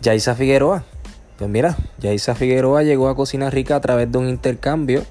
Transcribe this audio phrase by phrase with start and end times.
[0.00, 0.84] Yaisa Figueroa.
[1.38, 5.04] Pues mira, Yaisa Figueroa llegó a Cocina Rica a través de un intercambio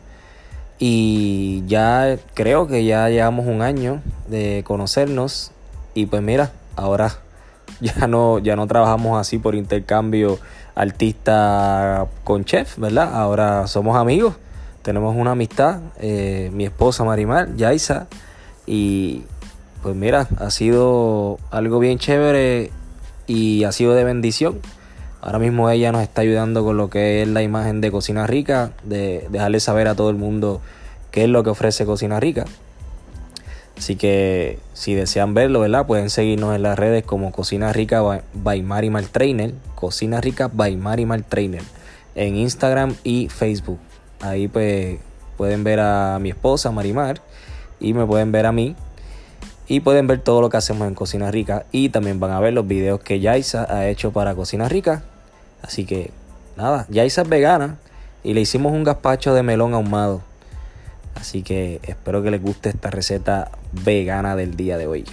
[0.79, 5.51] y ya creo que ya llevamos un año de conocernos
[5.93, 7.13] y pues mira, ahora
[7.81, 10.37] ya no, ya no trabajamos así por intercambio
[10.75, 13.15] artista con chef, ¿verdad?
[13.15, 14.35] Ahora somos amigos,
[14.83, 18.07] tenemos una amistad, eh, mi esposa Marimar, Yaisa,
[18.65, 19.23] y
[19.81, 22.71] pues mira, ha sido algo bien chévere
[23.25, 24.59] y ha sido de bendición
[25.27, 28.71] Ahora mismo ella nos está ayudando con lo que es la imagen de Cocina Rica,
[28.85, 30.61] de dejarle saber a todo el mundo
[31.11, 32.45] qué es lo que ofrece Cocina Rica.
[33.77, 35.85] Así que si desean verlo, ¿verdad?
[35.85, 38.01] Pueden seguirnos en las redes como Cocina Rica
[38.35, 41.63] by Marimar Trainer, Cocina Rica by Marimar Trainer,
[42.15, 43.79] en Instagram y Facebook.
[44.21, 44.97] Ahí pues
[45.35, 47.19] pueden ver a mi esposa Marimar
[47.81, 48.77] y me pueden ver a mí.
[49.67, 51.65] Y pueden ver todo lo que hacemos en Cocina Rica.
[51.73, 55.03] Y también van a ver los videos que Yaisa ha hecho para Cocina Rica.
[55.67, 56.11] Así que
[56.55, 57.77] nada, Yaisa es vegana
[58.23, 60.21] y le hicimos un gazpacho de melón ahumado.
[61.13, 65.03] Así que espero que les guste esta receta vegana del día de hoy.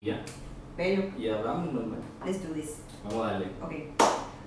[0.00, 0.22] Ya.
[0.76, 1.02] Bello.
[1.18, 1.98] Y hablamos normal.
[2.24, 2.76] Let's do this.
[3.02, 3.46] Vamos a darle.
[3.60, 3.72] Ok.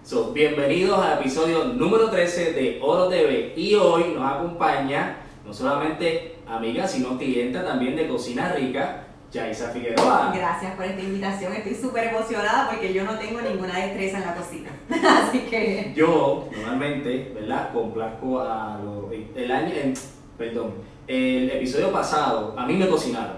[0.06, 3.54] So, bienvenidos al episodio número 13 de Oro TV.
[3.58, 10.32] Y hoy nos acompaña no solamente amiga, sino clienta también de Cocina Rica, Yaisa Figueroa.
[10.36, 11.54] Gracias por esta invitación.
[11.54, 14.70] Estoy súper emocionada porque yo no tengo ninguna destreza en la cocina.
[15.28, 15.94] Así que.
[15.95, 17.72] Yo, normalmente, ¿verdad?
[17.72, 19.06] Complazco a los.
[19.36, 19.73] El año.
[19.76, 19.94] en-
[20.38, 20.73] perdón.
[21.08, 23.38] El episodio pasado, a mí me cocinaron.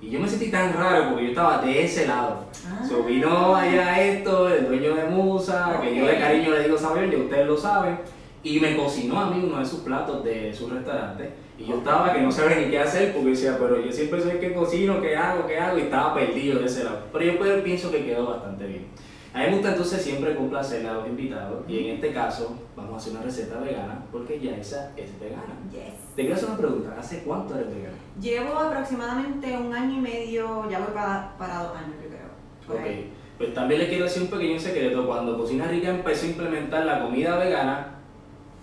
[0.00, 2.46] Y yo me sentí tan raro porque yo estaba de ese lado.
[2.66, 2.84] Ah.
[2.86, 7.12] So, vino allá esto, el dueño de Musa, que yo de cariño le digo saber,
[7.12, 7.98] y ustedes lo saben.
[8.42, 11.30] Y me cocinó a mí uno de sus platos de su restaurante.
[11.62, 14.32] Y yo estaba que no sabía ni qué hacer porque decía, pero yo siempre soy
[14.32, 15.46] el que cocino, ¿qué hago?
[15.46, 15.78] ¿Qué hago?
[15.78, 17.02] Y estaba perdido de ese lado.
[17.12, 18.86] Pero yo pues, pienso que quedó bastante bien.
[19.32, 21.62] A mí me gusta entonces siempre complacer a los invitados.
[21.68, 25.54] Y en este caso, vamos a hacer una receta vegana porque Yaisa es vegana.
[25.70, 26.14] Yes.
[26.16, 26.96] Te quiero hacer una pregunta.
[26.98, 27.96] ¿Hace cuánto eres vegana?
[28.20, 32.80] Llevo aproximadamente un año y medio, ya voy para, para dos años, yo creo.
[32.80, 33.12] Ok, ahí.
[33.38, 35.06] pues también les quiero decir un pequeño secreto.
[35.06, 38.00] Cuando Cocina Rica empezó a implementar la comida vegana,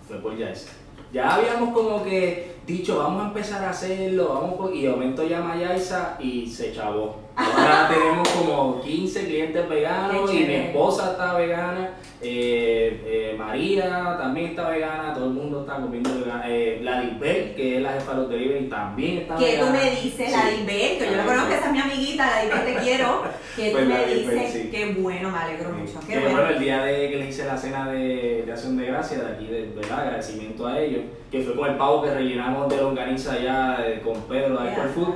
[0.06, 0.70] fue por Yaisa.
[1.12, 5.54] Ya habíamos como que dicho, vamos a empezar a hacerlo, vamos y de momento llama
[5.54, 7.16] a y se chavó.
[7.40, 14.16] Ahora tenemos como 15 clientes veganos Qué y mi esposa está vegana, eh, eh, María
[14.18, 16.44] también está vegana, todo el mundo está comiendo vegana.
[16.48, 19.72] Eh, la Lisbeth, que es la jefa de los delivery, también está Que tú vegana.
[19.72, 20.66] me dices, la Sí.
[20.98, 23.22] Que yo la conozco, esa es mi amiguita, la Disbel te quiero.
[23.56, 24.68] Que Pues tú me dices, sí.
[24.70, 25.98] qué bueno, me alegro mucho.
[26.06, 26.36] Qué bueno.
[26.36, 29.32] bueno, el día de que les hice la cena de, de acción de gracia, de
[29.32, 30.00] aquí, de, ¿verdad?
[30.00, 34.14] agradecimiento a ellos, que fue con el pavo que rellenamos de longaniza allá eh, con
[34.22, 35.14] Pedro de Hyper Food.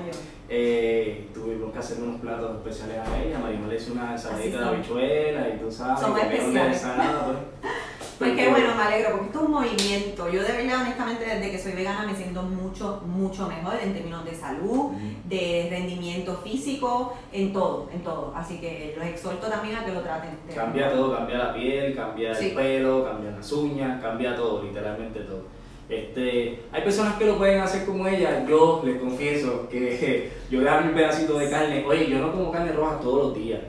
[0.49, 3.39] Eh, tuvimos que hacer unos platos especiales a ella.
[3.39, 6.77] Marimar le hizo una ensaladita de habichuela y tú sabes, Son especiales.
[6.77, 7.73] ensalada, pues.
[8.17, 10.29] Pues qué bueno, me alegro, porque esto es un movimiento.
[10.31, 14.25] Yo de verdad, honestamente, desde que soy vegana me siento mucho, mucho mejor en términos
[14.25, 14.93] de salud,
[15.25, 18.33] de rendimiento físico, en todo, en todo.
[18.37, 20.31] Así que los exhorto también a que lo traten.
[20.47, 22.51] de- Cambia todo, cambia la piel, cambia Sí.
[22.51, 25.43] el pelo, cambia las uñas, cambia todo, literalmente todo.
[25.89, 30.85] Este, hay personas que lo pueden hacer como ella, yo les confieso que yo dejar
[30.85, 33.61] un pedacito de carne, oye, yo no como carne roja todos los días,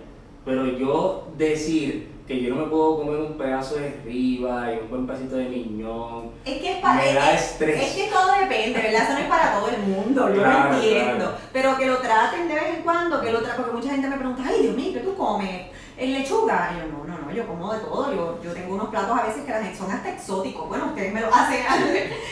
[0.45, 4.89] pero yo decir que yo no me puedo comer un pedazo de riba y un
[4.89, 7.01] buen pedacito de miñón, Es que es para.
[7.03, 7.83] Me da es, estrés.
[7.83, 9.03] es que todo depende, ¿verdad?
[9.03, 11.15] Eso no es para todo el mundo, yo Claro, lo entiendo.
[11.18, 11.38] claro.
[11.53, 14.18] Pero que lo traten de vez en cuando, que lo traten, porque mucha gente me
[14.18, 15.65] pregunta, ay Dios mío, ¿qué tú comes?
[15.97, 16.71] ¿En lechuga?
[16.73, 17.05] Y yo, no,
[17.35, 18.13] yo como de todo.
[18.13, 20.67] Yo, yo tengo unos platos a veces que son hasta exóticos.
[20.69, 21.59] Bueno, ustedes me lo hacen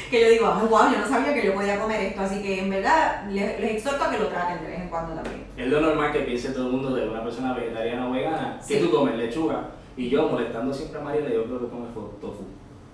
[0.10, 2.22] que yo digo, ay, wow, yo no sabía que yo podía comer esto.
[2.22, 5.14] Así que en verdad les, les exhorto a que lo traten de vez en cuando
[5.14, 5.46] también.
[5.58, 8.80] es lo normal que piense todo el mundo de una persona vegetariana o vegana, que
[8.80, 8.84] Sí.
[8.86, 12.44] tú comes lechuga, y yo molestando siempre a María le digo que fo- tofu.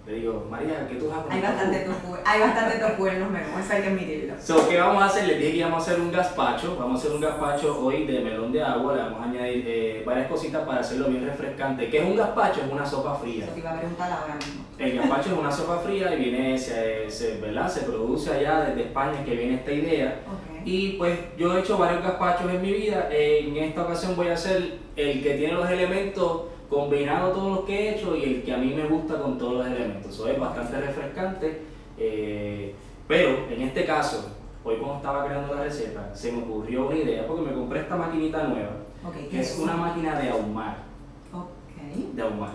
[0.10, 1.32] Le digo, María, ¿qué tú vas a?
[1.32, 4.34] Hay bastante tofu, hay bastante tofu en los menús, eso hay que admitirlo.
[4.42, 5.28] So, ¿qué vamos a hacer?
[5.28, 6.76] Les dije que íbamos a hacer un gazpacho.
[6.80, 8.96] Vamos a hacer un gazpacho hoy de melón de agua.
[8.96, 11.92] Le vamos a añadir eh, varias cositas para hacerlo bien refrescante.
[11.92, 12.62] ¿Qué es un gazpacho?
[12.62, 13.46] Es una sopa fría.
[13.46, 14.66] Eso te iba a preguntar ahora mismo.
[14.80, 17.70] El gazpacho es una sopa fría y viene, se, se, ¿verdad?
[17.70, 20.22] se produce allá desde España que viene esta idea.
[20.26, 20.62] Ok.
[20.66, 23.10] Y pues yo he hecho varios gazpachos en mi vida.
[23.12, 27.74] En esta ocasión voy a hacer el que tiene los elementos combinado todos los que
[27.80, 30.14] he hecho y el que a mí me gusta con todos los elementos.
[30.14, 31.62] Eso es bastante refrescante.
[31.98, 32.76] eh,
[33.08, 34.30] pero en este caso,
[34.64, 37.96] hoy cuando estaba creando la receta, se me ocurrió una idea porque me compré esta
[37.96, 38.70] maquinita nueva,
[39.04, 40.78] Ok, ¿qué que es una máquina de ahumar.
[42.14, 42.52] De ahumar.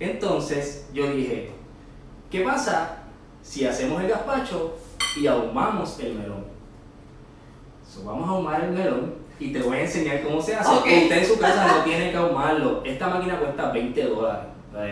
[0.00, 1.50] Entonces yo dije,
[2.30, 3.02] ¿qué pasa
[3.42, 4.76] si hacemos el gazpacho
[5.20, 6.44] y ahumamos el melón?
[7.86, 10.70] So, vamos a ahumar el melón y te voy a enseñar cómo se hace.
[10.70, 10.86] Ok.
[11.02, 12.82] Usted en su casa no tiene que ahumarlo.
[12.84, 14.46] Esta máquina cuesta 20 dólares.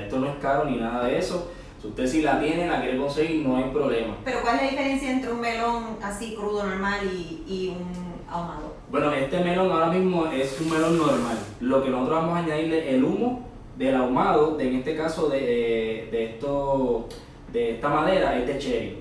[0.05, 1.51] Esto no es caro ni nada de eso.
[1.81, 4.17] Si usted si la tiene, la quiere conseguir, no hay problema.
[4.25, 8.75] Pero ¿cuál es la diferencia entre un melón así crudo normal y, y un ahumado?
[8.91, 11.37] Bueno, este melón ahora mismo es un melón normal.
[11.61, 13.47] Lo que nosotros vamos a añadirle el humo
[13.77, 17.09] del ahumado, de, en este caso de, de, de esto,
[17.53, 18.99] de esta madera, es de cherry.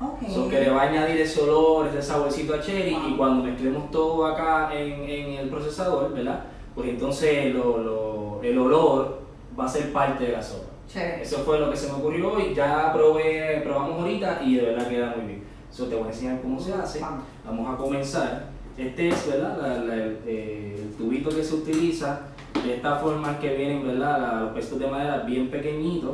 [0.00, 0.28] Ok.
[0.30, 3.08] So que le va a añadir ese olor, ese saborcito a cherry Wow.
[3.08, 6.44] y cuando mezclemos todo acá en, en el procesador, ¿verdad?
[6.74, 9.20] Pues entonces lo- lo- el olor
[9.58, 10.70] va a ser parte de la sopa.
[10.88, 11.22] Chévere.
[11.22, 14.88] Eso fue lo que se me ocurrió hoy, ya probé, probamos ahorita y de verdad
[14.88, 15.42] queda muy bien.
[15.70, 17.00] Eso te voy a enseñar cómo se hace.
[17.00, 17.24] Vamos.
[17.44, 18.46] Vamos a comenzar.
[18.78, 19.58] Este es ¿verdad?
[19.60, 22.20] La- la- el, el tubito que se utiliza.
[22.64, 24.40] De esta forma que vienen ¿verdad?
[24.42, 26.12] Los pestos de madera bien pequeñitos.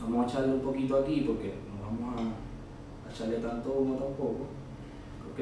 [0.00, 2.24] Vamos a echarle un poquito aquí porque no vamos a
[3.14, 4.46] echarle tanto humo tampoco.
[5.32, 5.40] ¿Ok?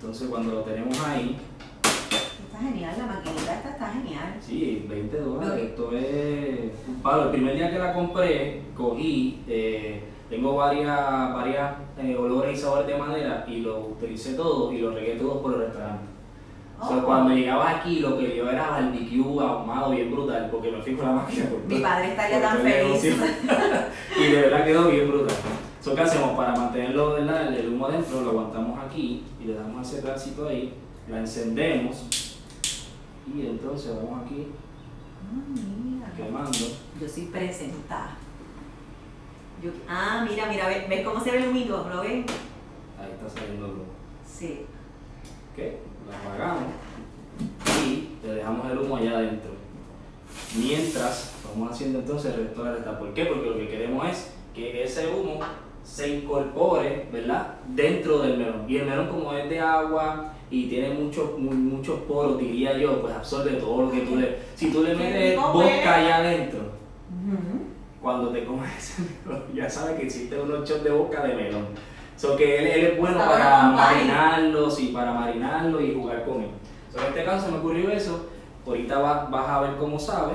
[0.00, 1.36] Entonces cuando lo tenemos ahí,
[1.82, 4.34] Está genial, la maquinita esta está genial.
[4.40, 5.64] sí, 20 dólares.
[5.64, 7.24] Esto es un palo.
[7.24, 12.86] El primer día que la compré, cogí, eh, tengo varias, varias eh, olores y sabores
[12.86, 16.04] de madera y lo utilicé todo y lo regué todo por el restaurante.
[16.80, 17.02] O sea, Oh.
[17.04, 21.12] cuando llegabas aquí lo que yo era barbecue ahumado bien brutal porque me fijo la
[21.12, 23.04] máquina por Mi padre estaría tan feliz.
[24.18, 25.35] y de verdad quedó bien brutal.
[25.86, 26.36] So, ¿Qué hacemos?
[26.36, 27.54] Para mantenerlo ¿verdad?
[27.56, 30.74] el humo adentro lo aguantamos aquí y le damos ese pedacito ahí,
[31.08, 32.06] la encendemos
[33.32, 34.48] y entonces vamos aquí
[35.22, 36.12] Ah, mira.
[36.16, 36.58] quemando.
[37.00, 38.16] Yo soy presentada.
[39.62, 41.88] Yo- ah, mira, mira, ¿ves, ves cómo se ve el humito?
[41.88, 42.26] ¿Lo ven?
[43.00, 43.84] Ahí está saliendo el humo.
[44.28, 44.62] Sí.
[45.52, 45.62] ¿Ok?
[46.08, 46.64] Lo apagamos
[47.86, 49.52] y le dejamos el humo allá adentro.
[50.56, 52.98] Mientras vamos haciendo entonces el resto de la receta.
[52.98, 53.26] ¿Por qué?
[53.26, 55.38] Porque lo que queremos es que ese humo
[55.86, 57.54] se incorpore, ¿verdad?
[57.68, 58.64] Dentro del melón.
[58.68, 63.00] Y el melón como es de agua y tiene muchos mu- muchos poros, diría yo,
[63.00, 64.36] pues absorbe todo lo que tú le...
[64.56, 65.84] Si tú le metes huele.
[65.84, 67.60] allá adentro, Ujú.
[68.02, 71.66] cuando te comes ese melón, ya sabes que existe unos shots de vodka de melón.
[72.16, 76.42] So que él, él es bueno Está para marinarlo, sí, para marinarlo y jugar con
[76.42, 76.48] él.
[76.92, 78.26] So, en este caso se me ocurrió eso.
[78.66, 80.32] Ahorita vas, vas a ver cómo sabe.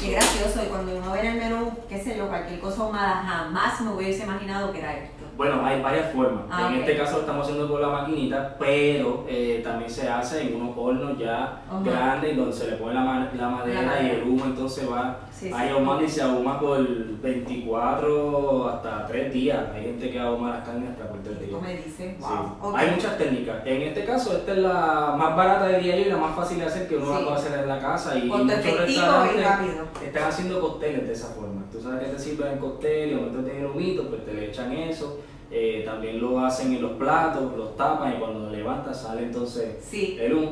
[0.00, 3.16] Qué gracioso, y cuando uno ve en el menú, qué sé yo, cualquier cosa ahumada,
[3.22, 5.24] jamás me hubiese imaginado que era esto.
[5.36, 6.42] Bueno, hay varias formas.
[6.50, 10.42] Ah, en este caso lo estamos haciendo con la maquinita, pero eh, también se hace
[10.48, 11.80] en unos hornos ya Ajá.
[11.84, 14.08] grandes donde se le pone la, ma- la madera La madera.
[14.08, 15.52] y el humo entonces va Sí, sí.
[15.56, 19.58] ahí ahumando y se ahuma por 24 hasta 3 días.
[19.74, 21.50] Hay gente que ahuma las carnes hasta por 3 días.
[21.52, 21.90] ¿Cómo me dice?
[21.96, 22.16] Sí.
[22.20, 22.70] Wow.
[22.70, 22.76] ok.
[22.76, 23.56] Hay muchas técnicas.
[23.64, 26.66] En este caso, esta es la más barata de día y la más fácil de
[26.66, 27.12] hacer que uno Sí.
[27.12, 28.18] la puede hacer en la casa.
[28.18, 29.84] Y, Costo muchos efectivo y restaurantes rápido.
[30.04, 31.62] están haciendo cócteles de esa forma.
[31.72, 34.72] Tú sabes que te sirven en cóctel y momentos de humito, pues te le echan
[34.72, 35.20] eso.
[35.50, 39.82] Eh, también lo hacen en los platos, los tapan y cuando lo levantas sale entonces
[39.82, 40.16] Sí.
[40.20, 40.50] el humo.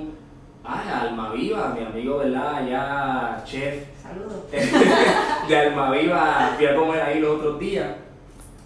[0.65, 2.67] Ah, Alma Viva, mi amigo, ¿verdad?
[2.69, 4.51] Ya chef Saludos.
[5.49, 7.89] de Almaviva fui a comer ahí los otros días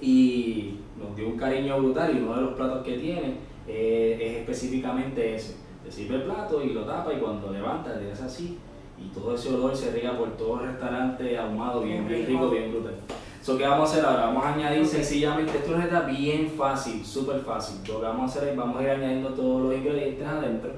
[0.00, 4.36] y nos dio un cariño brutal y uno de los platos que tiene eh, es
[4.38, 5.56] específicamente ese.
[5.84, 8.58] Te sirve el plato y lo tapa y cuando levanta le das así
[8.96, 12.70] y todo ese olor se riega por todo el restaurante ahumado, bien, bien rico, bien
[12.70, 12.94] brutal.
[13.40, 14.26] So, ¿Qué vamos a hacer ahora?
[14.26, 17.80] Vamos a añadir sencillamente, esto receta bien fácil, súper fácil.
[17.88, 20.70] Lo que vamos a hacer es, vamos a ir añadiendo todos los ingredientes adentro.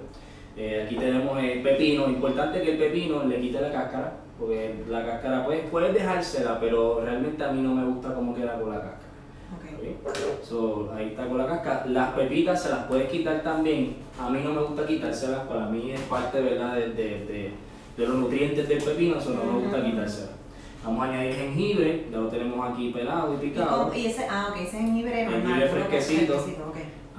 [0.56, 5.06] Eh, aquí tenemos el pepino, importante que el pepino le quite la cáscara, porque la
[5.06, 8.76] cáscara pues, puedes dejársela, pero realmente a mí no me gusta cómo queda con la
[8.80, 8.98] cáscara.
[9.56, 10.08] Ok.
[10.08, 10.44] ¿ok?
[10.44, 11.86] So, ahí está con la cáscara.
[11.86, 13.96] Las pepitas se las puedes quitar también.
[14.20, 16.74] A mí no me gusta quitárselas, para mí es parte ¿verdad?
[16.74, 17.52] De, de- de-
[17.96, 20.30] de los nutrientes del pepino, eso no me gusta quitárselas.
[20.84, 23.90] Vamos a añadir jengibre, ya lo tenemos aquí pelado y ¿Y, picado.
[23.94, 25.42] y ese, ah, ok, ese jengibre normal.
[25.42, 26.34] Jengibre puro fresquecito.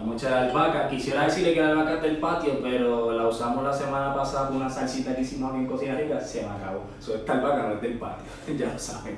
[0.05, 0.07] Ok.
[0.07, 0.89] Vamos a echar albahaca.
[0.89, 4.57] Quisiera decirle que la albahaca es del patio, pero la usamos la semana pasada con
[4.57, 6.83] una salsita que hicimos aquí en Cocina Rica, se me acabó.
[6.99, 8.25] So, esta albahaca no es del patio,
[8.57, 9.17] ya lo saben.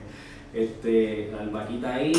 [0.53, 2.13] Este, la albahaquita ahí.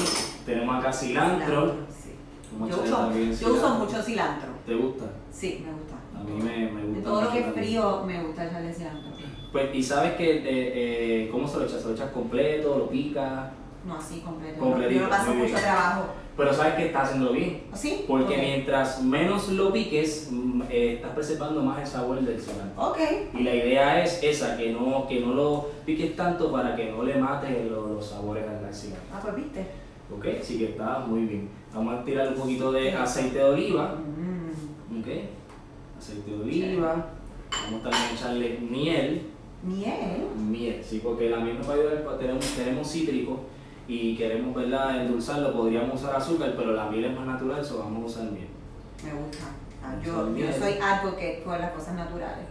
[0.45, 1.77] Tenemos acá cilantro.
[1.89, 2.15] sí.
[2.59, 3.85] Yo uso, también yo uso cilantro.
[3.85, 4.49] mucho cilantro.
[4.65, 5.05] ¿Te gusta?
[5.31, 5.95] Sí, me gusta.
[6.19, 6.99] A mí me, me gusta.
[6.99, 9.13] De todo lo que es frío, me gusta echarle cilantro.
[9.53, 11.81] Pues, y sabes que, eh, eh, ¿cómo se lo echas?
[11.81, 12.79] ¿Se lo echas completo?
[12.79, 13.51] ¿Lo picas?
[13.89, 14.61] No así completo.
[14.61, 15.61] Completito, Yo no paso mucho bien.
[15.63, 16.05] trabajo.
[16.37, 17.63] Pero sabes que estás haciéndolo bien.
[17.75, 18.05] ¿Sí?
[18.07, 22.81] Porque mientras menos lo piques, mm, eh, estás preservando más el sabor del cilantro.
[22.91, 22.99] Ok.
[23.35, 27.03] Y la idea es esa, que no, que no lo piques tanto para que no
[27.03, 29.09] le mates lo- los sabores al cilantro.
[29.13, 29.67] Ah, pues viste.
[30.17, 30.27] ¿Ok?
[30.41, 31.49] Así que está muy bien.
[31.75, 33.97] Vamos a tirar un poquito de aceite de oliva.
[33.97, 35.01] Mm.
[35.01, 35.07] ¿Ok?
[35.99, 37.07] Aceite de oliva.
[37.65, 39.23] Vamos también a echarle miel.
[39.63, 40.29] Miel.
[40.39, 43.41] Miel, sí, porque la miel nos va a ayudar, tenemos, tenemos cítrico
[43.89, 48.03] y queremos, ¿verdad?, endulzarlo, podríamos usar azúcar, pero la miel es más natural, eso vamos
[48.03, 48.49] a usar miel.
[49.03, 49.45] Me gusta.
[49.83, 52.45] Ah, Yo, yo soy advocate por las cosas naturales.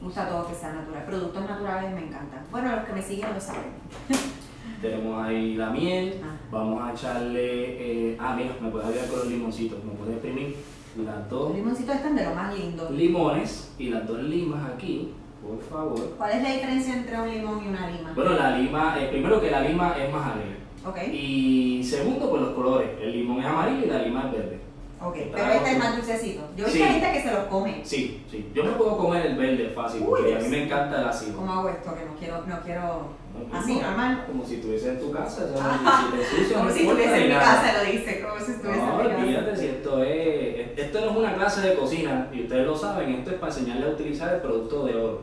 [0.00, 1.04] Me gusta todo que sea natural.
[1.06, 2.40] Productos naturales me encantan.
[2.50, 3.70] Bueno, los que me siguen lo saben.
[4.82, 6.36] Tenemos ahí la miel, Ah.
[6.50, 10.56] vamos a echarle, eh, ah, mira, me puedes ayudar con los limoncitos, me puedes exprimir
[11.04, 12.90] las dos Los limoncitos están de lo más lindo.
[12.90, 15.12] limones y las dos limas aquí,
[15.42, 16.14] por favor.
[16.18, 18.12] ¿Cuál es la diferencia entre un limón y una lima?
[18.14, 20.63] Bueno, la lima, eh, primero que la lima es más alegre.
[21.12, 22.90] Y segundo, pues los colores.
[23.00, 24.58] El limón es amarillo y la lima es verde.
[25.02, 25.16] Ok.
[25.16, 26.42] Está Pero este es más dulcecito.
[26.56, 26.78] Yo Sí.
[26.78, 27.80] visto gente que se los come.
[27.84, 28.50] Sí, sí.
[28.54, 31.36] Yo me puedo comer el verde fácil Uy, porque a mí me encanta el ácido.
[31.36, 31.94] ¿Cómo hago esto?
[31.94, 33.24] Que no quiero, no quiero.
[33.50, 34.24] No, Así, no, normal.
[34.28, 35.44] Como si estuviese en tu casa.
[35.52, 38.20] o sea, si ensucias, Como no si estuviese en mi casa, lo dice.
[38.22, 39.22] Como si estuviese No, en mi casa.
[39.22, 40.78] olvídate si esto es.
[40.78, 43.14] Esto no es una clase de cocina y ustedes lo saben.
[43.14, 45.22] Esto es para enseñarles a utilizar el producto de oro.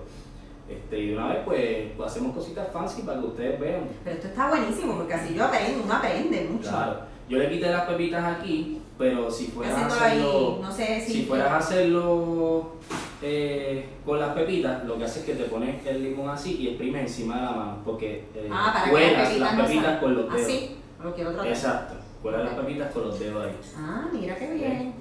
[0.71, 3.83] Este, y de una vez, pues, pues, hacemos cositas fancy para que ustedes vean.
[4.03, 6.69] Pero esto está buenísimo porque así yo aprendo, uno aprende mucho.
[6.69, 7.11] Claro.
[7.29, 10.59] Yo le quité las pepitas aquí, pero si fueras a hacerlo.
[10.61, 11.13] no sé si.
[11.13, 12.71] Si fueras a hacerlo
[13.21, 16.67] eh, con las pepitas, lo que haces es que te pones el limón así y
[16.69, 20.25] exprimes encima de la mano, porque eh, Ah, para que las pepitas las con los
[20.29, 20.41] dedos.
[20.41, 21.47] Así, lo quiero tratar.
[21.47, 23.55] Exacto, cuelas las pepitas con los dedos ahí.
[23.77, 24.93] Ah, mira qué bien.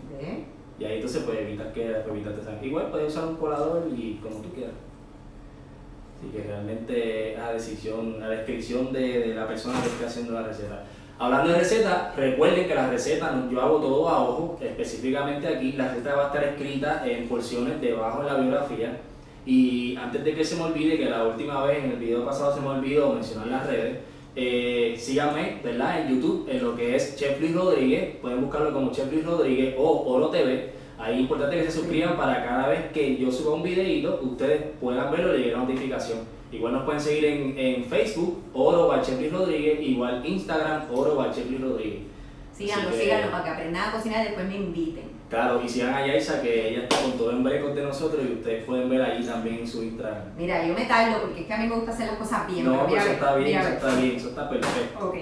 [0.78, 2.64] Y ahí entonces puedes evitar que las pepitas te salgan.
[2.64, 4.74] Igual puedes usar un colador y como tú quieras.
[6.20, 10.32] Así que realmente es a decisión, a descripción de, de la persona que esté haciendo
[10.34, 10.84] la receta.
[11.18, 15.72] Hablando de receta, recuerden que la receta no- yo hago todo a ojo, específicamente aquí,
[15.72, 19.00] la receta va a estar escrita en porciones debajo de la biografía.
[19.46, 22.54] Y antes de que se me olvide, que la última vez en el video pasado
[22.54, 23.98] se me olvidó mencionar las redes,
[24.36, 26.02] eh, síganme ¿verdad?
[26.02, 29.74] en YouTube en lo que es Chef Luis Rodríguez, pueden buscarlo como Chef Luis Rodríguez
[29.78, 30.70] o Oro TV.
[31.00, 34.62] Ahí es importante que se suscriban para cada vez que yo suba un videito, ustedes
[34.78, 36.18] puedan verlo y les llegue notificación.
[36.52, 42.00] Igual nos pueden seguir en, en Facebook, Oro Luis Rodríguez, igual Instagram, Oro Luis Rodríguez.
[42.52, 45.10] Síganlo, Así que- síganlo para que aprendan a cocinar y después me inviten.
[45.30, 48.32] Claro, y sigan a Yaisa que ella está con todo en brecos de nosotros y
[48.32, 50.24] ustedes pueden ver ahí también en su Instagram.
[50.36, 52.64] Mira, yo me tardo porque es que a mí me gusta hacer las cosas bien.
[52.64, 55.08] no, pero pues mira, eso está bien, mira, eso está bien, eso está perfecto.
[55.08, 55.16] Ok,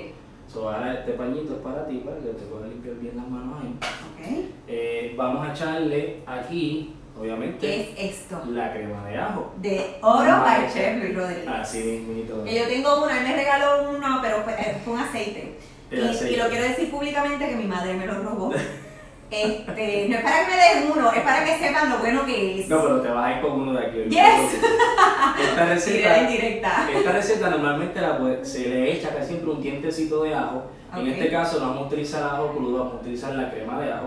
[0.52, 3.58] So, ahora este pañito es para ti, para que te puedas limpiar bien las manos
[3.62, 4.50] ahí.
[4.66, 8.40] Eh, vamos a echarle aquí, obviamente, ¿Qué es esto?
[8.48, 9.52] la crema de ajo.
[9.60, 11.46] De oro Ah, by Chef Luis Rodríguez.
[11.48, 12.42] Así mismito.
[12.44, 15.54] Que yo tengo uno, él me regaló uno, pero fue, eh, fue un aceite.
[15.90, 16.32] El y, aceite.
[16.34, 18.52] y lo quiero decir públicamente que mi madre me lo robó.
[19.30, 22.60] Este, no es para que me den uno, es para que sepan lo bueno que
[22.60, 22.68] es.
[22.68, 23.98] No, pero te vas a ir con uno de aquí.
[24.08, 24.54] Yes.
[24.54, 26.88] Esta Directa receta, indirecta.
[26.94, 30.62] esta receta normalmente la puede- se le echa casi siempre un dientecito de ajo.
[30.94, 31.06] En Ok.
[31.08, 34.06] este caso no vamos a utilizar ajo crudo, vamos a utilizar la crema de ajo.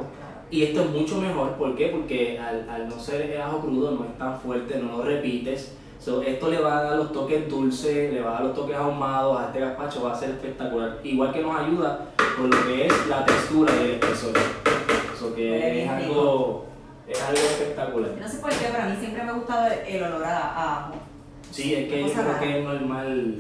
[0.49, 1.87] Y esto es mucho mejor, ¿por qué?
[1.87, 5.75] Porque al, al no ser el ajo crudo no es tan fuerte, no lo repites.
[5.99, 8.75] So, esto le va a dar los toques dulces, le va a dar los toques
[8.75, 10.97] ahumados a este gazpacho, va a ser espectacular.
[11.03, 14.33] Igual que nos ayuda con lo que es la textura y el espesor.
[15.21, 16.65] Eso que Huele es algo,
[17.07, 18.11] es algo espectacular.
[18.19, 20.77] No sé por qué, pero a mí siempre me ha gustado el, el olor a,
[20.79, 20.93] ajo.
[21.51, 22.39] Sí, es que yo creo rara.
[22.39, 23.35] que es normal.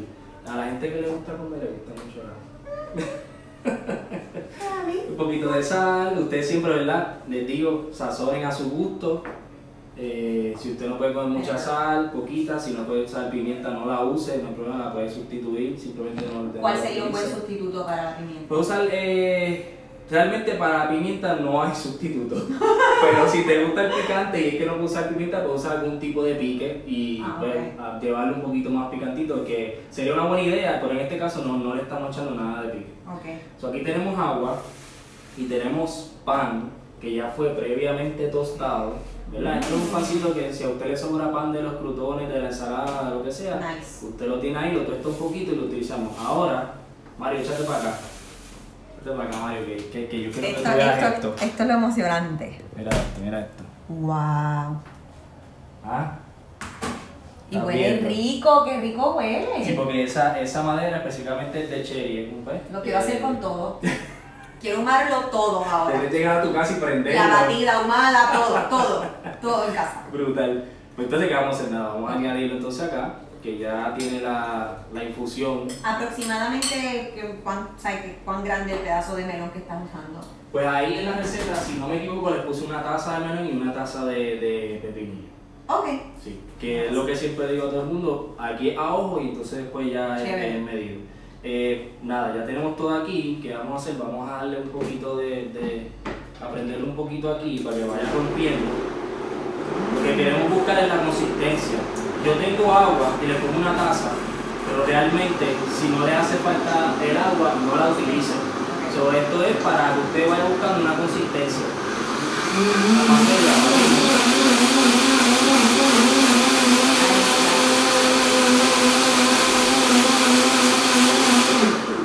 [0.45, 3.21] A la gente que le gusta comer le gusta mucho el ajo.
[4.81, 4.93] A mí.
[5.09, 7.17] Un poquito de sal, ustedes siempre, ¿verdad?
[7.27, 9.23] Les digo, sazonen a su gusto.
[9.97, 13.87] Eh, si usted no puede comer mucha sal, poquita, si no puede usar pimienta, no
[13.87, 17.85] la use, no hay problema, la puede sustituir, simplemente no ¿Cuál sería un buen sustituto
[17.85, 18.47] para la pimienta?
[18.47, 19.80] Puede usar, eh,
[20.11, 22.35] realmente para la pimienta no hay sustituto,
[23.01, 25.77] pero si te gusta el picante y es que no puede usar pimienta, puede usar
[25.77, 27.79] algún tipo de pique y Ah, pues, ok.
[27.79, 31.43] a llevarlo un poquito más picantito, que sería una buena idea, pero en este caso
[31.45, 32.91] no, no le estamos echando nada de pique.
[33.07, 33.25] Ok.
[33.59, 34.61] So, aquí tenemos agua
[35.37, 38.95] y tenemos pan que ya fue previamente tostado.
[39.31, 39.59] ¿verdad?
[39.59, 42.37] Esto es un pancito que si a usted le sobra pan de los crutones, de
[42.39, 44.05] la ensalada, de lo que sea, Nice.
[44.05, 46.11] usted lo tiene ahí, lo tuesta un poquito y lo utilizamos.
[46.19, 46.73] Ahora,
[47.17, 47.97] Mario, échate para acá.
[49.01, 51.45] Échate para acá, Mario, que, que, que yo quiero que Esto, tú veas esto, esto.
[51.45, 52.61] esto es lo emocionante.
[52.75, 53.63] Mira esto, mira esto.
[53.89, 54.81] Wow.
[55.83, 56.17] ¿Ah?
[57.49, 58.05] Y huele bien.
[58.07, 59.65] rico, qué rico huele.
[59.65, 62.61] Sí, porque esa, esa madera específicamente es de cherry, es un pez.
[62.71, 63.79] Lo quiero hacer con todo.
[64.61, 65.97] Quiero humarlo todo ahora.
[65.97, 67.19] Debes llegar a tu casa y prenderlo.
[67.19, 69.05] La batida, ahumada, todo, todo.
[69.41, 70.03] Todo en casa.
[70.13, 70.65] Brutal.
[70.95, 71.71] Pues entonces, ¿qué vamos a hacer?
[71.73, 75.67] Nada, vamos a añadirlo entonces acá, que ya tiene la, la infusión.
[75.83, 80.19] Aproximadamente, ¿qué- ¿cuán, sabes qué- cuán grande el pedazo de melón que estás usando?
[80.51, 83.47] Pues ahí en la receta, si no me equivoco, le puse una taza de melón
[83.47, 85.27] y una taza de, de pepinillo.
[85.67, 85.87] Ok.
[86.21, 89.29] Sí, que es lo que siempre digo a todo el mundo, aquí a ojo y
[89.29, 90.99] entonces después ya es, medido.
[91.43, 93.99] Eh, nada, ya tenemos todo aquí, ¿qué vamos a hacer?
[94.01, 95.87] Vamos a darle un poquito de, de
[96.43, 98.65] a prenderle un poquito aquí para que vaya rompiendo.
[99.95, 101.77] Lo que queremos buscar es la consistencia.
[102.23, 104.11] Yo tengo agua y le pongo una taza,
[104.67, 108.33] pero realmente si no le hace falta el agua, no la utilice.
[108.93, 111.65] So, esto es para que usted vaya buscando una consistencia.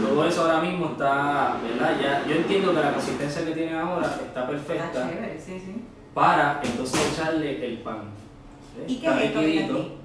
[0.09, 2.01] Todo eso ahora mismo está, ¿verdad?
[2.01, 5.11] Ya, yo entiendo que la consistencia que tiene ahora está perfecta
[5.45, 5.85] sí.
[6.15, 7.99] para entonces echarle el pan.
[8.89, 9.75] ¿Y qué es esto que liquidito.
[9.75, 9.97] tiene aquí?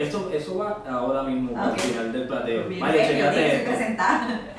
[0.00, 2.66] Esto, eso va ahora mismo Ah, al final del plateo.
[2.68, 3.70] Bien, Mario, chequeate esto.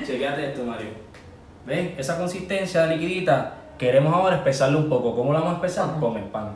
[0.06, 0.88] Chequeate esto, Mario.
[1.66, 1.94] ¿Ven?
[1.98, 5.16] Esa consistencia liquidita, queremos ahora espesarlo un poco.
[5.16, 5.98] ¿Cómo la vamos a espesar?
[5.98, 6.50] Con el pan.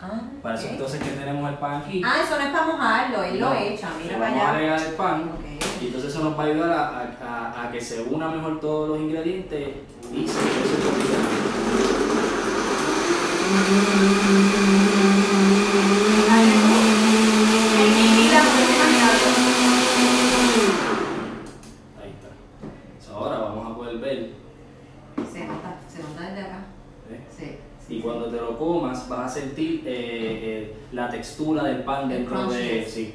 [0.00, 2.00] Ah, Para eso entonces que tenemos el pan aquí.
[2.02, 4.50] Ah, eso no es para mojarlo, él No, lo echa, mira vamos a para allá.
[4.56, 5.30] agregar el pan.
[5.82, 8.58] Y entonces eso nos va a ayudar a, a- a- a que se una mejor
[8.60, 9.68] todos los ingredientes
[10.14, 12.40] y se espese un poquito más.
[16.30, 19.26] Ay, mi vida, porque se me ha quedado.
[22.02, 22.30] Ahí está.
[23.06, 24.30] So, ahora vamos a poder ver.
[25.32, 26.58] Se nota, se nota desde acá.
[27.08, 27.20] ¿ves?
[27.36, 27.56] Sí.
[27.86, 29.90] sí, Y cuando te lo comas vas a sentir eh,
[30.42, 31.08] eh, la
[32.08, 32.84] dentro de...
[32.84, 33.14] Sí.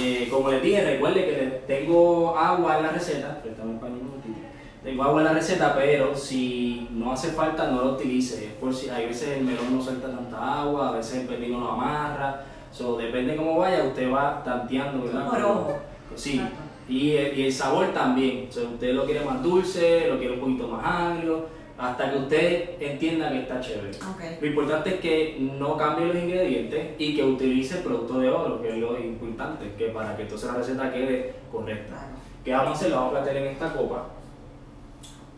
[0.00, 3.40] Eh, como les dije, recuerde que tengo agua en la receta.
[3.42, 4.38] Préstame el momentito.
[4.82, 8.46] Tengo agua en la receta, pero si no hace falta no lo utilice.
[8.46, 11.60] Es por si hay veces el melón no suelta tanta agua, a veces el pepino
[11.60, 12.44] no amarra.
[12.72, 15.28] So, depende cómo vaya, usted va tanteando, ¿verdad?
[15.28, 15.78] Por ojo.
[16.14, 16.40] Sí.
[16.88, 18.46] Y el, y el sabor también.
[18.48, 21.46] O sea, usted lo quiere más dulce, lo quiere un poquito más agrio,
[21.78, 23.90] hasta que usted entienda que está chévere.
[23.90, 24.40] Ok.
[24.40, 28.62] Lo importante es que no cambie los ingredientes y que utilice el producto de oro,
[28.62, 31.88] que es lo importante, que para que entonces la receta quede correcta.
[31.94, 32.16] Claro.
[32.44, 32.90] ¿Qué vamos a hacer?
[32.90, 34.06] Lo vamos a platear en esta copa.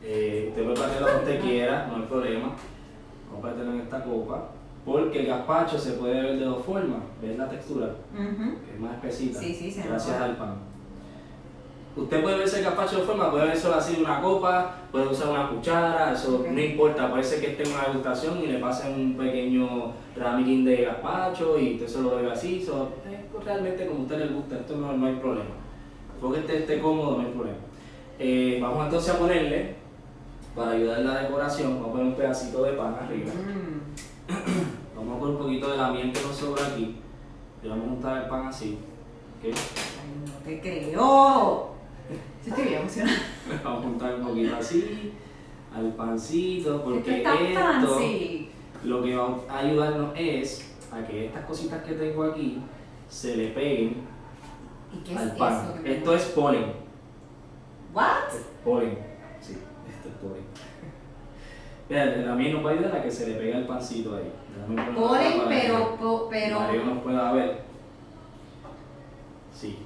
[0.02, 2.52] Eh, usted puede platear lo que usted quiera, no hay problema.
[3.30, 4.50] Vamos a platearlo en esta copa.
[4.84, 7.00] Porque el gazpacho se puede ver de dos formas.
[7.20, 7.96] ¿Ves la textura?
[8.14, 8.58] Ujú.
[8.64, 10.54] que es más espesita, Sí, sí, gracias al pan.
[11.98, 15.30] Usted puede verse el gazpacho de forma, puede verse así de una copa, puede usar
[15.30, 18.94] una cuchara, eso no importa, puede ser que esté en una degustación y le pasen
[18.94, 24.02] un pequeño ramekin de gazpacho y usted se lo bebe así, es realmente como a
[24.02, 25.50] usted le gusta, esto no, no hay problema.
[26.20, 27.58] Porque esté, esté cómodo, no hay problema.
[28.20, 29.74] Eh, vamos entonces a ponerle,
[30.54, 33.32] para ayudar en la decoración, vamos a poner un pedacito de pan arriba.
[33.32, 34.96] Mm.
[34.96, 36.96] Vamos a poner un poquito de la miel que nos sobra aquí.
[37.62, 38.78] Le vamos a juntar el pan así.
[39.38, 39.44] ¿ok?
[39.44, 39.52] Ay,
[40.26, 41.77] no te creo.
[42.48, 43.18] Estoy bien emocionada.
[43.64, 45.12] Vamos a juntar un poquito así
[45.74, 48.00] al pancito, porque esto
[48.84, 52.58] lo que va a ayudarnos es a que estas cositas que tengo aquí
[53.08, 53.96] se le peguen
[54.92, 55.72] ¿Y qué es al pan.
[55.74, 55.86] eso?
[55.86, 56.72] Esto es polen.
[57.92, 58.28] ¿What?
[58.34, 58.98] Es Polen.
[59.40, 59.52] Sí,
[59.88, 60.44] esto es polen.
[61.88, 64.30] Vean, miel nos va a ayudar a que se le pegue el pancito ahí.
[64.94, 66.60] Polen, para pero, que po- pero.
[66.60, 67.62] Mario nos pueda ver.
[69.52, 69.78] Sí.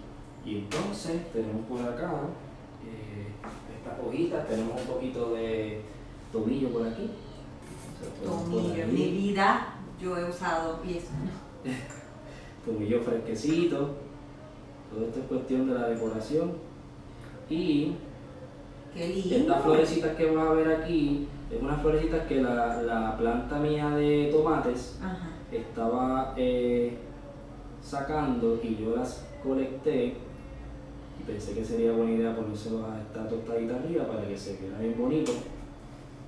[0.44, 2.11] Y entonces tenemos por acá
[2.86, 3.28] eh,
[3.76, 5.80] estas hojitas, tenemos un poquito de
[6.32, 7.10] tomillo por aquí.
[8.24, 11.08] Tomillo, en mi vida yo he usado y eso.
[12.64, 13.90] tomillo fresquecito.
[14.92, 16.52] Todo esto es cuestión de la decoración.
[17.48, 17.94] Y
[18.94, 19.36] Qué lindo.
[19.36, 23.90] estas florecitas que vas a ver aquí, es unas florecitas que la, la planta mía
[23.90, 25.28] de tomates Ajá.
[25.50, 26.98] estaba eh,
[27.82, 30.14] sacando y yo las colecté
[31.26, 34.96] pensé que sería buena idea ponérselos a esta tostadita arriba para que se quedara bien
[34.98, 35.32] bonito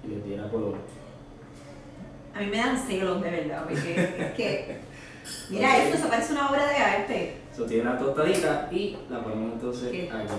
[0.04, 0.74] y les diera color.
[2.34, 4.78] A mí me dan celos de verdad, porque es que.
[5.50, 7.36] Mira, esto se parece una obra de arte.
[7.52, 10.10] Eso tiene la tostadita y la ponemos entonces ¿Qué?
[10.12, 10.32] aquí.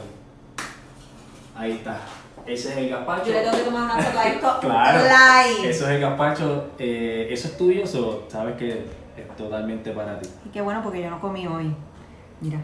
[1.55, 2.01] Ahí está.
[2.45, 3.27] Ese es el gazpacho.
[3.27, 4.57] Yo le tengo que tomar una foto a esto.
[4.61, 4.99] Claro.
[4.99, 5.69] live.
[5.69, 6.65] Eso es el gazpacho.
[6.77, 8.69] eh, eso es tuyo, so, sabes que
[9.17, 10.29] es totalmente para ti.
[10.45, 11.73] Y qué bueno porque yo no comí hoy.
[12.41, 12.59] Mira,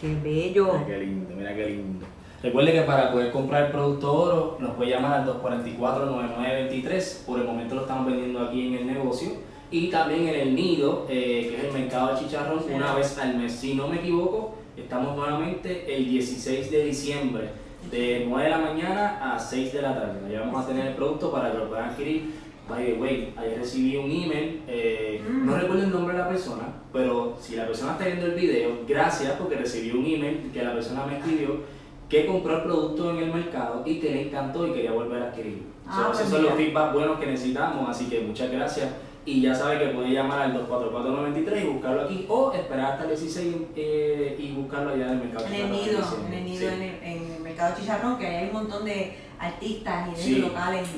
[0.00, 0.72] qué bello.
[0.72, 2.06] Mira qué lindo, mira qué lindo.
[2.42, 7.24] Recuerde que para poder comprar el producto oro nos puede llamar al 244-9923.
[7.24, 9.30] Por el momento lo estamos vendiendo aquí en el negocio.
[9.70, 13.36] Y también en el Nido, eh, que es el mercado de chicharrón, una vez al
[13.36, 13.52] mes.
[13.52, 17.48] Si no me equivoco, estamos nuevamente el 16 de diciembre,
[17.90, 20.32] de 9 de la mañana a 6 de la tarde.
[20.32, 22.45] Ya vamos a tener el producto para que lo puedan adquirir.
[22.68, 25.46] By the way, ayer recibí un email, eh, Mm.
[25.46, 28.70] no recuerdo el nombre de la persona, pero si la persona está viendo el video,
[28.88, 31.60] gracias porque recibí un email que la persona me escribió
[32.08, 35.26] que compró el producto en el mercado y que le encantó y quería volver a
[35.28, 35.62] adquirirlo.
[35.86, 38.88] Ah, So, pues esos son los feedback buenos que necesitamos, así que muchas gracias.
[39.24, 43.10] Y ya sabe que puede llamar al 24493 y buscarlo aquí o esperar hasta el
[43.10, 45.46] 16 eh, y buscarlo allá en el mercado.
[45.46, 45.98] En el nido,
[46.28, 46.74] en el nido, Sí.
[46.76, 50.34] en, el, en el mercado chicharrón, que hay un montón de artistas y de Sí,
[50.36, 50.88] locales.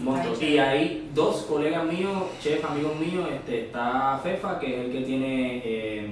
[0.40, 5.00] Y hay dos colegas míos, chef, amigos míos, este, está Fefa, que es el que
[5.02, 6.10] tiene, eh,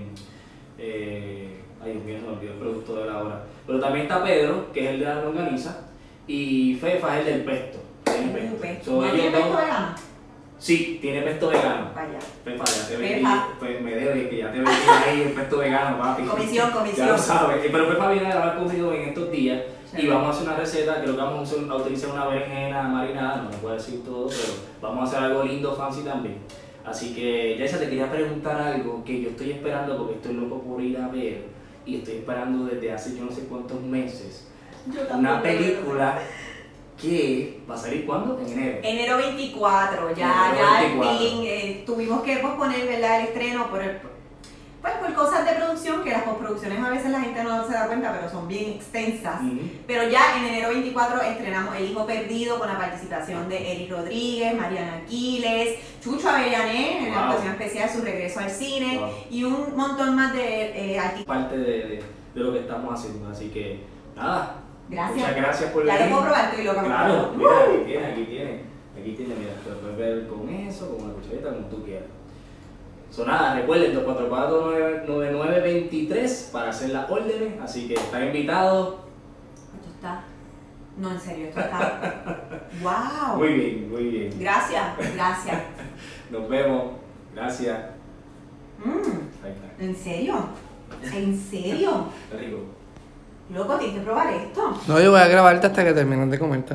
[0.78, 3.44] eh, ay Dios mío, se me olvidó el producto de la hora.
[3.66, 5.80] Pero también está Pedro, que es el de la longaniza,
[6.26, 7.78] y Fefa es el del pesto.
[8.06, 8.56] el pesto.
[8.60, 8.84] pesto.
[8.84, 9.94] So, ¿No ellos tiene pesto dos- vegano?
[10.58, 11.90] Sí, tiene pesto vegano.
[11.94, 12.18] Vaya.
[12.44, 13.26] Fefa, ya te vendí,
[13.58, 14.70] pues me debo y que ya te vendí
[15.06, 16.22] ahí el pesto vegano, papi.
[16.22, 17.06] Comisión, comisión.
[17.06, 17.58] Ya lo sabes.
[17.70, 19.60] Pero Fefa viene a grabar conmigo en estos días
[19.98, 23.50] y vamos a hacer una receta, creo que vamos a utilizar una berenjena marinada, no
[23.50, 26.38] me puedo decir todo, pero vamos a hacer algo lindo, fancy también.
[26.84, 30.80] Así que, Yaisa, te quería preguntar algo que yo estoy esperando porque estoy loco por
[30.80, 31.44] ir a ver
[31.84, 34.46] y estoy esperando desde hace yo no sé cuántos meses.
[34.86, 36.20] Yo Una película
[37.00, 38.38] que va a salir cuándo?
[38.38, 38.78] En enero.
[38.82, 41.10] Enero 24, ya, Enero ya 24.
[41.10, 43.20] al fin eh, tuvimos que posponer ¿verdad?
[43.20, 43.98] el estreno por el,
[44.98, 47.86] pues por cosas de producción, que las postproducciones a veces la gente no se da
[47.86, 49.40] cuenta, pero son bien extensas.
[49.86, 54.54] Pero ya en enero 24 estrenamos El Hijo Perdido con la participación de Eric Rodríguez,
[54.54, 57.26] Mariana Aquiles, Chucho Avellané en la Wow.
[57.30, 59.08] actuación especial, su regreso al cine Wow.
[59.30, 61.24] y un montón más de eh, artistas.
[61.26, 62.02] parte de, de-
[62.34, 63.28] de lo que estamos haciendo.
[63.28, 63.80] Así que,
[64.14, 64.62] nada.
[64.88, 65.18] Gracias.
[65.18, 66.84] Muchas gracias por Ya puedo probar, estoy loca.
[66.84, 68.60] Claro, mira, aquí tiene, aquí tiene.
[69.00, 72.08] Aquí tiene, mira, te puedes ver con eso, con una cucharita, como tú quieras.
[73.16, 78.96] So, nada, recuerden 244-9923 para hacer las órdenes, así que están invitados.
[79.74, 80.22] Esto está.
[80.98, 82.28] No, en serio, esto está.
[82.82, 83.38] ¡Wow!
[83.38, 84.34] Muy bien, muy bien.
[84.38, 84.82] Gracias,
[85.14, 85.62] gracias.
[86.30, 86.92] Nos vemos.
[87.34, 87.78] Gracias.
[88.84, 88.90] Mm,
[89.42, 89.82] Ahí está.
[89.82, 90.34] ¿En serio?
[91.14, 92.08] ¿En serio?
[92.30, 92.58] Está rico.
[93.48, 94.78] Loco, tienes que probar esto.
[94.88, 96.74] No, yo voy a grabarte hasta que termines de comerte,